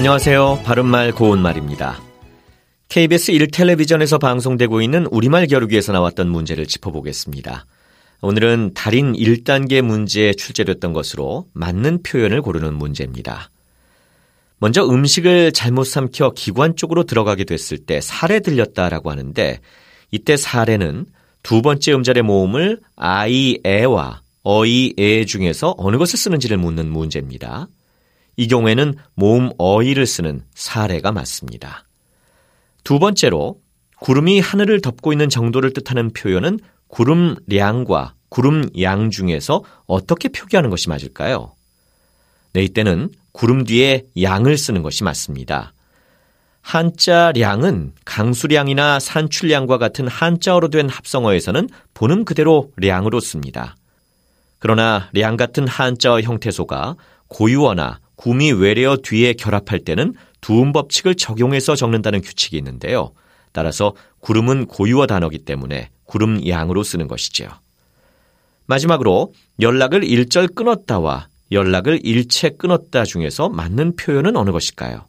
[0.00, 0.62] 안녕하세요.
[0.64, 2.00] 바른말 고운말입니다.
[2.88, 7.66] KBS 1텔레비전에서 방송되고 있는 우리말 겨루기에서 나왔던 문제를 짚어보겠습니다.
[8.22, 13.50] 오늘은 달인 1단계 문제에 출제됐던 것으로 맞는 표현을 고르는 문제입니다.
[14.56, 19.60] 먼저 음식을 잘못 삼켜 기관 쪽으로 들어가게 됐을 때 살에 들렸다라고 하는데
[20.10, 21.04] 이때 살에는
[21.42, 27.68] 두 번째 음절의 모음을 아이, 에와 어이, 에 중에서 어느 것을 쓰는지를 묻는 문제입니다.
[28.36, 31.84] 이 경우에는 모음 어이를 쓰는 사례가 맞습니다.
[32.84, 33.60] 두 번째로
[34.00, 41.52] 구름이 하늘을 덮고 있는 정도를 뜻하는 표현은 구름량과 구름양 중에서 어떻게 표기하는 것이 맞을까요?
[42.52, 45.72] 네, 이때는 구름 뒤에 양을 쓰는 것이 맞습니다.
[46.62, 53.76] 한자량은 강수량이나 산출량과 같은 한자어로 된 합성어에서는 보는 그대로 량으로 씁니다.
[54.58, 56.96] 그러나 량 같은 한자어 형태소가
[57.28, 63.12] 고유어나 구미 외래어 뒤에 결합할 때는 두음 법칙을 적용해서 적는다는 규칙이 있는데요.
[63.52, 67.48] 따라서 구름은 고유어 단어기 때문에 구름 양으로 쓰는 것이지요.
[68.66, 75.06] 마지막으로 연락을 일절 끊었다와 연락을 일체 끊었다 중에서 맞는 표현은 어느 것일까요?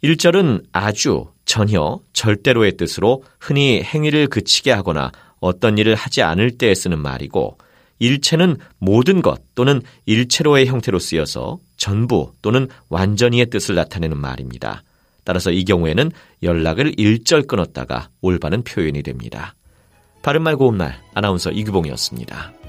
[0.00, 6.98] 일절은 아주, 전혀, 절대로의 뜻으로 흔히 행위를 그치게 하거나 어떤 일을 하지 않을 때에 쓰는
[7.00, 7.58] 말이고
[7.98, 14.82] 일체는 모든 것 또는 일체로의 형태로 쓰여서 전부 또는 완전히의 뜻을 나타내는 말입니다.
[15.24, 16.10] 따라서 이 경우에는
[16.42, 19.54] 연락을 일절 끊었다가 올바른 표현이 됩니다.
[20.22, 22.61] 바른말 고운말 아나운서 이규봉이었습니다.